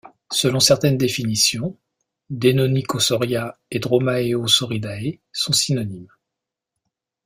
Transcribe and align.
Selon 0.31 0.59
certaines 0.59 0.97
définitions, 0.97 1.77
Deinonychosauria 2.31 3.59
et 3.69 3.77
Dromaeosauridae 3.77 5.19
sont 5.31 5.53
synonymes. 5.53 6.11